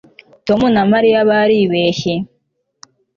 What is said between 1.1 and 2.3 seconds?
baribeshye